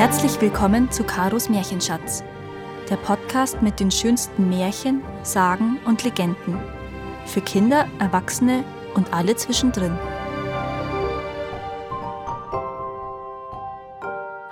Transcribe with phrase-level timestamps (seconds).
[0.00, 2.24] Herzlich willkommen zu Karos Märchenschatz,
[2.88, 6.58] der Podcast mit den schönsten Märchen, Sagen und Legenden.
[7.26, 9.92] Für Kinder, Erwachsene und alle zwischendrin.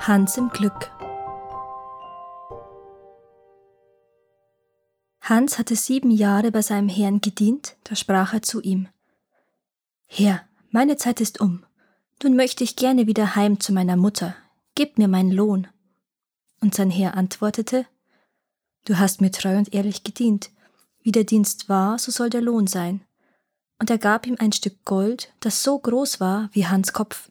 [0.01, 0.93] Hans im Glück.
[5.23, 8.89] Hans hatte sieben Jahre bei seinem Herrn gedient, da sprach er zu ihm.
[10.05, 10.43] Herr,
[10.73, 11.65] meine Zeit ist um.
[12.23, 14.37] Nun möchte ich gerne wieder heim zu meiner Mutter.
[14.79, 15.67] Gib mir meinen Lohn.
[16.61, 17.85] Und sein Herr antwortete,
[18.85, 20.53] Du hast mir treu und ehrlich gedient.
[21.03, 23.01] Wie der Dienst war, so soll der Lohn sein.
[23.81, 27.29] Und er gab ihm ein Stück Gold, das so groß war wie Hans Kopf.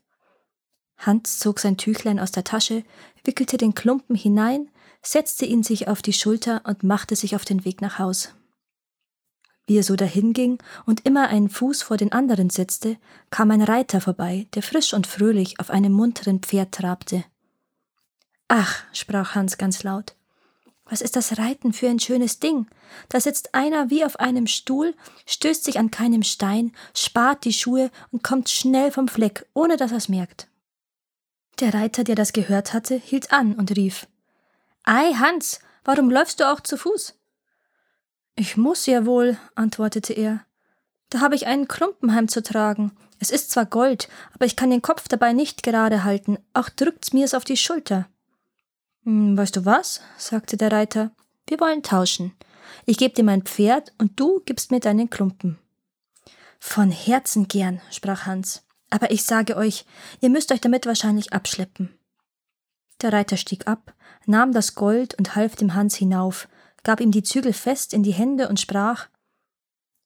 [0.97, 2.83] Hans zog sein Tüchlein aus der Tasche,
[3.23, 4.69] wickelte den Klumpen hinein,
[5.01, 8.33] setzte ihn sich auf die Schulter und machte sich auf den Weg nach Haus.
[9.67, 12.97] Wie er so dahinging und immer einen Fuß vor den anderen setzte,
[13.29, 17.23] kam ein Reiter vorbei, der frisch und fröhlich auf einem munteren Pferd trabte.
[18.47, 20.15] Ach, sprach Hans ganz laut,
[20.89, 22.67] was ist das Reiten für ein schönes Ding?
[23.09, 24.95] Da sitzt einer wie auf einem Stuhl,
[25.25, 29.91] stößt sich an keinem Stein, spart die Schuhe und kommt schnell vom Fleck, ohne dass
[29.91, 30.47] er's merkt.
[31.59, 34.07] Der Reiter, der das gehört hatte, hielt an und rief
[34.83, 37.15] Ei, Hans, warum läufst du auch zu Fuß?
[38.35, 40.45] Ich muss ja wohl, antwortete er.
[41.09, 42.91] Da habe ich einen Klumpen heimzutragen.
[43.19, 47.11] Es ist zwar Gold, aber ich kann den Kopf dabei nicht gerade halten, auch drückt's
[47.11, 48.07] mir's auf die Schulter.
[49.07, 50.01] Hm, weißt du was?
[50.17, 51.11] sagte der Reiter.
[51.47, 52.33] Wir wollen tauschen.
[52.85, 55.57] Ich gebe dir mein Pferd und du gibst mir deinen Klumpen.
[56.59, 58.65] Von Herzen gern, sprach Hans.
[58.89, 59.85] Aber ich sage euch,
[60.19, 61.97] ihr müsst euch damit wahrscheinlich abschleppen.
[63.01, 63.93] Der Reiter stieg ab,
[64.25, 66.49] nahm das Gold und half dem Hans hinauf,
[66.83, 69.07] gab ihm die Zügel fest in die Hände und sprach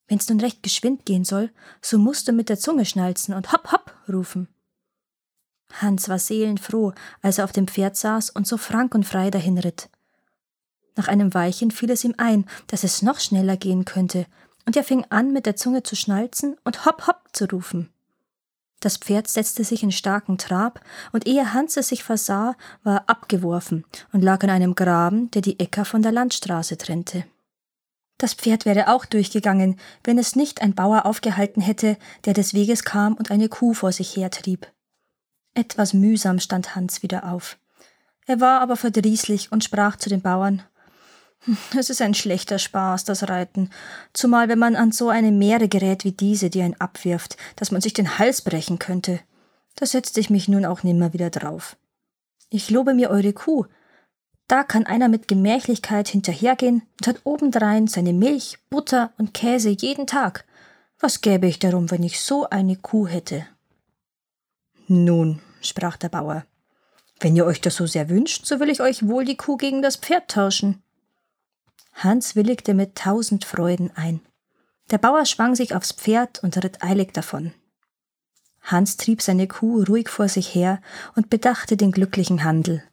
[0.08, 1.50] Wenn's nun recht geschwind gehen soll,
[1.82, 4.48] so musst du mit der Zunge schnalzen und hopp hopp rufen.
[5.80, 9.90] Hans war seelenfroh, als er auf dem Pferd saß und so frank und frei dahinritt.
[10.96, 14.26] Nach einem Weilchen fiel es ihm ein, dass es noch schneller gehen könnte,
[14.66, 17.90] und er fing an, mit der Zunge zu schnalzen und hopp hopp zu rufen.
[18.82, 20.82] Das Pferd setzte sich in starken Trab,
[21.12, 25.42] und ehe Hans es sich versah, war er abgeworfen und lag in einem Graben, der
[25.42, 27.26] die Äcker von der Landstraße trennte.
[28.18, 32.84] Das Pferd wäre auch durchgegangen, wenn es nicht ein Bauer aufgehalten hätte, der des Weges
[32.84, 34.68] kam und eine Kuh vor sich hertrieb.
[35.54, 37.58] Etwas mühsam stand Hans wieder auf.
[38.26, 40.64] Er war aber verdrießlich und sprach zu den Bauern
[41.76, 43.72] es ist ein schlechter Spaß, das Reiten,
[44.14, 47.82] zumal wenn man an so eine Meere gerät wie diese, die einen abwirft, dass man
[47.82, 49.20] sich den Hals brechen könnte.
[49.76, 51.78] Da setzte ich mich nun auch nimmer wieder drauf.
[52.50, 53.66] Ich lobe mir eure Kuh.
[54.48, 60.08] Da kann einer mit Gemächlichkeit hinterhergehen und hat obendrein seine Milch, Butter und Käse jeden
[60.08, 60.46] Tag.
[61.00, 63.48] Was gäbe ich darum, wenn ich so eine Kuh hätte?
[64.88, 66.46] Nun, sprach der Bauer,
[67.20, 69.82] wenn ihr euch das so sehr wünscht, so will ich euch wohl die Kuh gegen
[69.82, 70.82] das Pferd tauschen.
[71.94, 74.22] Hans willigte mit tausend Freuden ein.
[74.90, 77.54] Der Bauer schwang sich aufs Pferd und ritt eilig davon.
[78.62, 80.82] Hans trieb seine Kuh ruhig vor sich her
[81.16, 82.84] und bedachte den glücklichen Handel.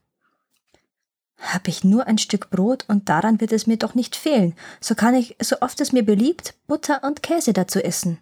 [1.38, 4.94] Hab ich nur ein Stück Brot und daran wird es mir doch nicht fehlen, so
[4.94, 8.18] kann ich, so oft es mir beliebt, Butter und Käse dazu essen.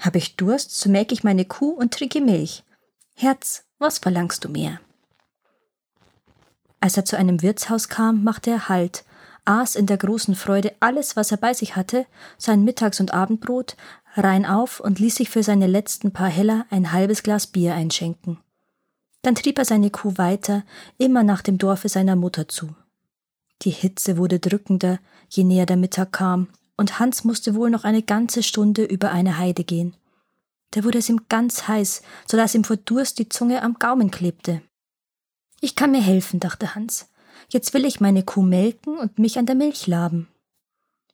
[0.00, 2.64] Hab ich Durst, so melk ich meine Kuh und trinke Milch.
[3.22, 4.80] Herz, was verlangst du mehr?
[6.80, 9.04] Als er zu einem Wirtshaus kam, machte er Halt
[9.44, 12.06] aß in der großen Freude alles, was er bei sich hatte,
[12.36, 13.76] sein Mittags- und Abendbrot,
[14.16, 18.38] rein auf und ließ sich für seine letzten paar Heller ein halbes Glas Bier einschenken.
[19.22, 20.64] Dann trieb er seine Kuh weiter,
[20.98, 22.74] immer nach dem Dorfe seiner Mutter zu.
[23.62, 28.02] Die Hitze wurde drückender, je näher der Mittag kam, und Hans musste wohl noch eine
[28.02, 29.94] ganze Stunde über eine Heide gehen.
[30.72, 34.10] Da wurde es ihm ganz heiß, so dass ihm vor Durst die Zunge am Gaumen
[34.10, 34.62] klebte.
[35.60, 37.08] Ich kann mir helfen, dachte Hans.
[37.48, 40.28] Jetzt will ich meine Kuh melken und mich an der Milch laben.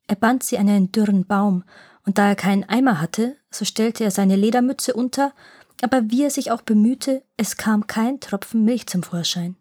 [0.06, 1.64] Er band sie an einen dürren Baum,
[2.06, 5.34] und da er keinen Eimer hatte, so stellte er seine Ledermütze unter,
[5.82, 9.56] aber wie er sich auch bemühte, es kam kein Tropfen Milch zum Vorschein.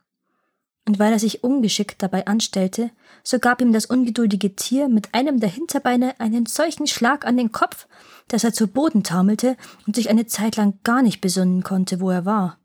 [0.88, 2.92] Und weil er sich ungeschickt dabei anstellte,
[3.22, 7.51] so gab ihm das ungeduldige Tier mit einem der Hinterbeine einen solchen Schlag an den
[7.51, 7.88] Kopf,
[8.30, 12.10] dass er zu Boden taumelte und sich eine Zeit lang gar nicht besinnen konnte, wo
[12.10, 12.57] er war.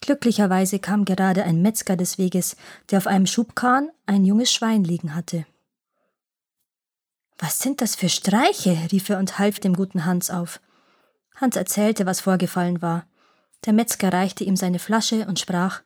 [0.00, 2.56] Glücklicherweise kam gerade ein Metzger des Weges,
[2.90, 5.46] der auf einem Schubkahn ein junges Schwein liegen hatte.
[7.38, 8.76] Was sind das für Streiche?
[8.90, 10.60] rief er und half dem guten Hans auf.
[11.36, 13.06] Hans erzählte, was vorgefallen war.
[13.66, 15.82] Der Metzger reichte ihm seine Flasche und sprach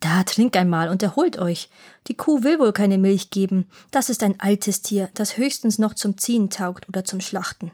[0.00, 1.70] Da, trink einmal und erholt euch.
[2.06, 3.68] Die Kuh will wohl keine Milch geben.
[3.90, 7.72] Das ist ein altes Tier, das höchstens noch zum Ziehen taugt oder zum Schlachten.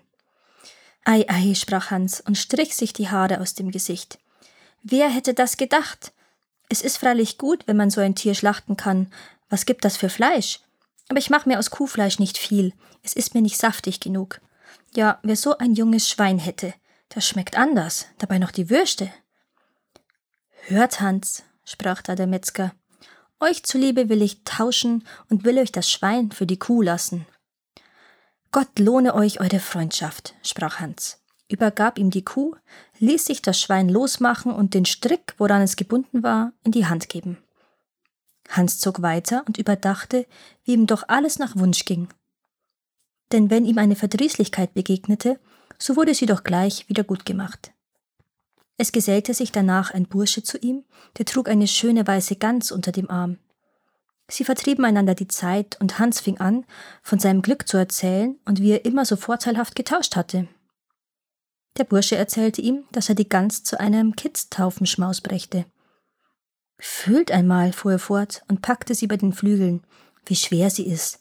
[1.04, 4.18] Ei, ei, sprach Hans und strich sich die Haare aus dem Gesicht.
[4.82, 6.12] Wer hätte das gedacht?
[6.70, 9.12] Es ist freilich gut, wenn man so ein Tier schlachten kann.
[9.50, 10.60] Was gibt das für Fleisch?
[11.08, 12.72] Aber ich mache mir aus Kuhfleisch nicht viel.
[13.02, 14.40] Es ist mir nicht saftig genug.
[14.94, 16.72] Ja, wer so ein junges Schwein hätte,
[17.10, 18.06] das schmeckt anders.
[18.18, 19.12] Dabei noch die Würste.
[20.66, 22.72] Hört, Hans, sprach da der Metzger.
[23.40, 27.26] Euch zuliebe will ich tauschen und will euch das Schwein für die Kuh lassen.
[28.52, 32.54] Gott lohne euch eure Freundschaft, sprach Hans, übergab ihm die Kuh,
[33.00, 37.08] ließ sich das Schwein losmachen und den Strick, woran es gebunden war, in die Hand
[37.08, 37.38] geben.
[38.48, 40.26] Hans zog weiter und überdachte,
[40.62, 42.08] wie ihm doch alles nach Wunsch ging.
[43.32, 45.40] Denn wenn ihm eine Verdrießlichkeit begegnete,
[45.78, 47.73] so wurde sie doch gleich wieder gut gemacht.
[48.76, 50.84] Es gesellte sich danach ein Bursche zu ihm,
[51.18, 53.38] der trug eine schöne weiße Gans unter dem Arm.
[54.28, 56.64] Sie vertrieben einander die Zeit, und Hans fing an,
[57.02, 60.48] von seinem Glück zu erzählen und wie er immer so vorteilhaft getauscht hatte.
[61.76, 65.66] Der Bursche erzählte ihm, dass er die Gans zu einem Kitztaufenschmaus brächte.
[66.78, 69.84] Fühlt einmal, fuhr er fort und packte sie bei den Flügeln,
[70.26, 71.20] wie schwer sie ist.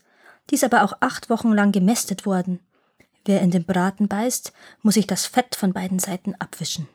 [0.49, 2.59] Die ist aber auch acht Wochen lang gemästet worden.
[3.25, 6.87] Wer in den Braten beißt, muss sich das Fett von beiden Seiten abwischen.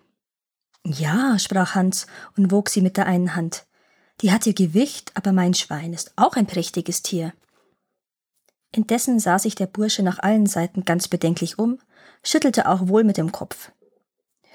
[0.91, 2.07] Ja, sprach Hans
[2.37, 3.67] und wog sie mit der einen Hand.
[4.23, 7.35] Die hat ihr Gewicht, aber mein Schwein ist auch ein prächtiges Tier.
[8.73, 11.79] Indessen sah sich der Bursche nach allen Seiten ganz bedenklich um,
[12.23, 13.71] schüttelte auch wohl mit dem Kopf.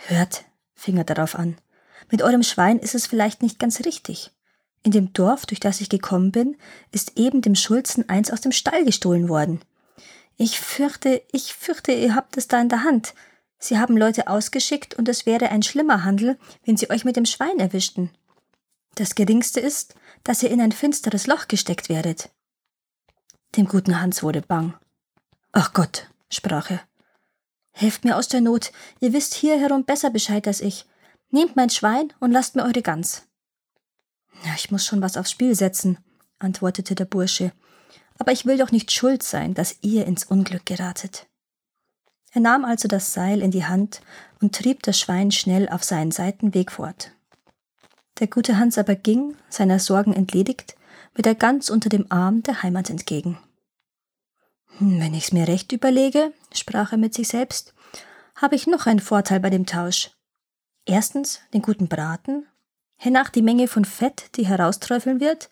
[0.08, 1.56] Hört, fing er darauf an,
[2.10, 4.32] mit eurem Schwein ist es vielleicht nicht ganz richtig.
[4.82, 6.58] In dem Dorf, durch das ich gekommen bin,
[6.92, 9.62] ist eben dem Schulzen eins aus dem Stall gestohlen worden.
[10.36, 13.14] Ich fürchte, ich fürchte, ihr habt es da in der Hand.
[13.64, 17.26] Sie haben Leute ausgeschickt und es wäre ein schlimmer Handel, wenn sie euch mit dem
[17.26, 18.10] Schwein erwischten.
[18.96, 19.96] Das Geringste ist,
[20.26, 22.30] dass ihr in ein finsteres Loch gesteckt werdet.
[23.56, 24.74] Dem guten Hans wurde bang.
[25.54, 26.82] Ach Gott, sprach er.
[27.72, 30.86] Helft mir aus der Not, ihr wisst hier herum besser Bescheid als ich.
[31.30, 33.30] Nehmt mein Schwein und lasst mir eure Gans.
[34.44, 36.00] Ja, ich muss schon was aufs Spiel setzen,
[36.38, 37.54] antwortete der Bursche.
[38.20, 41.28] Aber ich will doch nicht schuld sein, dass ihr ins Unglück geratet.
[42.34, 44.02] Er nahm also das Seil in die Hand
[44.42, 47.12] und trieb das Schwein schnell auf seinen Seitenweg fort.
[48.20, 50.76] Der gute Hans aber ging, seiner Sorgen entledigt,
[51.16, 53.38] mit der Gans unter dem Arm der Heimat entgegen.
[54.78, 57.74] Hm, wenn ich's mir recht überlege, sprach er mit sich selbst,
[58.36, 60.10] habe ich noch einen Vorteil bei dem Tausch.
[60.86, 62.48] Erstens den guten Braten,
[62.98, 65.50] hernach die Menge von Fett, die herausträufeln wird.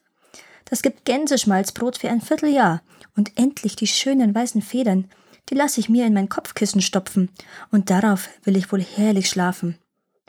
[0.65, 2.81] Das gibt Gänseschmalzbrot für ein Vierteljahr
[3.15, 5.09] und endlich die schönen weißen Federn,
[5.51, 7.29] die lasse ich mir in mein Kopfkissen stopfen,
[7.71, 9.77] und darauf will ich wohl herrlich schlafen.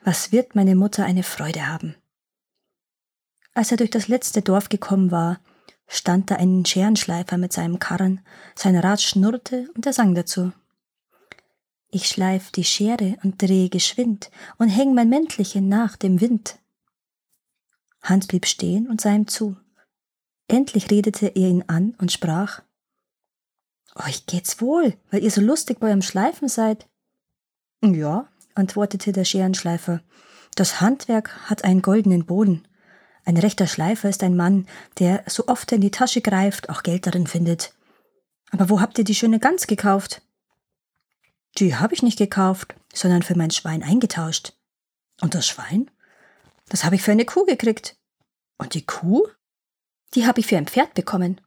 [0.02, 1.94] Was wird meine Mutter eine Freude haben?
[3.54, 5.38] Als er durch das letzte Dorf gekommen war,
[5.86, 8.20] stand da ein Scherenschleifer mit seinem Karren,
[8.56, 10.52] sein Rad schnurrte und er sang dazu.
[11.90, 16.58] Ich schleif die Schere und drehe geschwind und häng mein Mäntelchen nach dem Wind.
[18.02, 19.56] Hans blieb stehen und sah ihm zu.
[20.48, 22.62] Endlich redete er ihn an und sprach
[23.96, 26.88] euch geht's wohl, weil ihr so lustig bei eurem Schleifen seid.
[27.82, 30.00] Ja, antwortete der Scherenschleifer.
[30.54, 32.66] Das Handwerk hat einen goldenen Boden.
[33.24, 34.66] Ein rechter Schleifer ist ein Mann,
[34.98, 37.74] der, so oft er in die Tasche greift, auch Geld darin findet.
[38.50, 40.22] Aber wo habt ihr die schöne Gans gekauft?
[41.58, 44.54] Die habe ich nicht gekauft, sondern für mein Schwein eingetauscht.
[45.20, 45.90] Und das Schwein?
[46.68, 47.96] Das habe ich für eine Kuh gekriegt.
[48.58, 49.26] Und die Kuh?
[50.14, 51.40] Die habe ich für ein Pferd bekommen.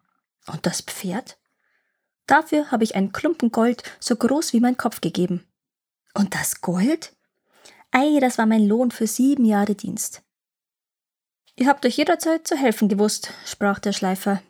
[0.47, 1.37] Und das Pferd?
[2.27, 5.46] Dafür habe ich einen Klumpen Gold so groß wie mein Kopf gegeben.
[6.13, 7.13] Und das Gold?
[7.91, 10.24] Ei, das war mein Lohn für sieben Jahre Dienst.
[11.55, 14.41] Ihr habt euch jederzeit zu helfen gewusst, sprach der Schleifer.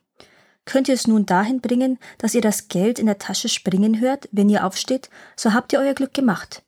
[0.66, 4.28] Könnt ihr es nun dahin bringen, dass ihr das Geld in der Tasche springen hört,
[4.32, 6.64] wenn ihr aufsteht, so habt ihr euer Glück gemacht.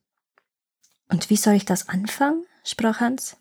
[1.10, 2.46] Und wie soll ich das anfangen?
[2.64, 3.38] sprach Hans.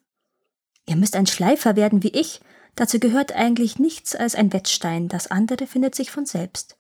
[0.86, 2.40] Ihr müsst ein Schleifer werden wie ich,
[2.76, 6.78] dazu gehört eigentlich nichts als ein Wettstein, das andere findet sich von selbst.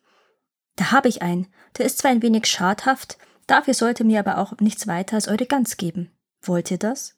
[0.76, 1.46] Da habe ich einen.
[1.78, 5.46] Der ist zwar ein wenig schadhaft, dafür sollte mir aber auch nichts weiter als eure
[5.46, 6.10] Gans geben.
[6.42, 7.16] Wollt ihr das?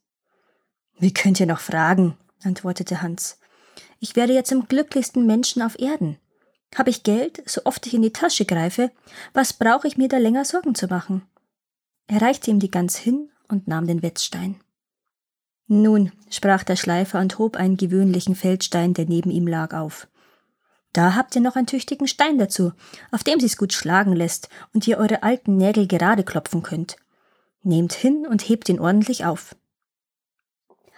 [0.98, 2.16] Wie könnt ihr noch fragen?
[2.42, 3.38] antwortete Hans.
[4.00, 6.18] Ich werde jetzt zum glücklichsten Menschen auf Erden.
[6.74, 8.90] Habe ich Geld, so oft ich in die Tasche greife,
[9.32, 11.22] was brauche ich mir da länger Sorgen zu machen?
[12.06, 14.60] Er reichte ihm die Gans hin und nahm den Wetzstein.
[15.66, 20.08] Nun, sprach der Schleifer und hob einen gewöhnlichen Feldstein, der neben ihm lag, auf.
[20.92, 22.72] Da habt ihr noch einen tüchtigen Stein dazu,
[23.10, 26.96] auf dem sich's gut schlagen lässt und ihr eure alten Nägel gerade klopfen könnt.
[27.62, 29.54] Nehmt hin und hebt ihn ordentlich auf.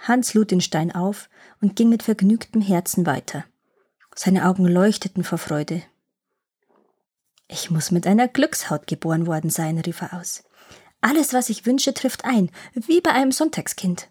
[0.03, 1.29] Hans lud den Stein auf
[1.61, 3.45] und ging mit vergnügtem Herzen weiter.
[4.15, 5.83] Seine Augen leuchteten vor Freude.
[7.49, 10.45] Ich muss mit einer Glückshaut geboren worden sein, rief er aus.
[11.01, 14.09] Alles, was ich wünsche, trifft ein, wie bei einem Sonntagskind.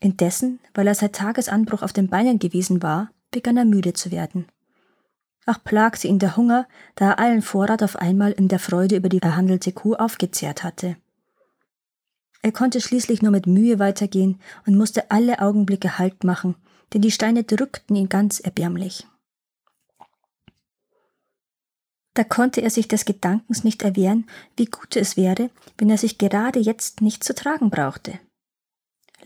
[0.00, 4.46] Indessen, weil er seit Tagesanbruch auf den Beinen gewesen war, begann er müde zu werden.
[5.46, 9.08] Auch plagte ihn der Hunger, da er allen Vorrat auf einmal in der Freude über
[9.08, 10.96] die erhandelte Kuh aufgezehrt hatte.
[12.42, 16.54] Er konnte schließlich nur mit Mühe weitergehen und musste alle Augenblicke Halt machen,
[16.92, 19.06] denn die Steine drückten ihn ganz erbärmlich.
[22.14, 26.18] Da konnte er sich des Gedankens nicht erwehren, wie gut es wäre, wenn er sich
[26.18, 28.18] gerade jetzt nicht zu tragen brauchte.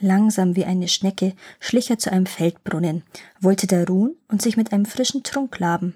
[0.05, 3.05] Langsam wie eine Schnecke schlich er zu einem Feldbrunnen,
[3.41, 5.95] wollte da ruhen und sich mit einem frischen Trunk laben.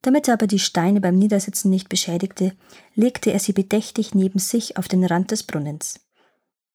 [0.00, 2.56] Damit er aber die Steine beim Niedersitzen nicht beschädigte,
[2.94, 6.06] legte er sie bedächtig neben sich auf den Rand des Brunnens.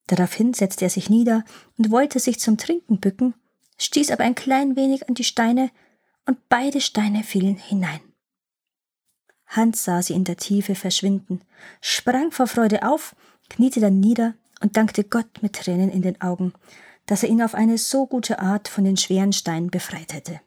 [0.07, 1.45] Daraufhin setzte er sich nieder
[1.77, 3.33] und wollte sich zum Trinken bücken,
[3.77, 5.71] stieß aber ein klein wenig an die Steine,
[6.25, 8.01] und beide Steine fielen hinein.
[9.47, 11.41] Hans sah sie in der Tiefe verschwinden,
[11.79, 13.15] sprang vor Freude auf,
[13.49, 16.53] kniete dann nieder und dankte Gott mit Tränen in den Augen,
[17.05, 20.39] dass er ihn auf eine so gute Art von den schweren Steinen befreit hätte.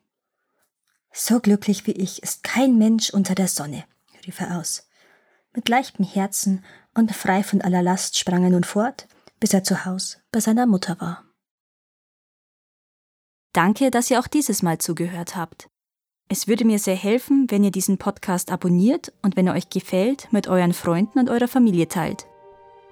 [1.13, 3.85] So glücklich wie ich ist kein Mensch unter der Sonne,
[4.27, 4.89] rief er aus.
[5.55, 9.07] Mit leichtem Herzen und frei von aller Last sprang er nun fort,
[9.39, 11.25] bis er zu Haus bei seiner Mutter war.
[13.53, 15.69] Danke, dass ihr auch dieses Mal zugehört habt.
[16.29, 20.33] Es würde mir sehr helfen, wenn ihr diesen Podcast abonniert und wenn er euch gefällt,
[20.33, 22.27] mit euren Freunden und eurer Familie teilt.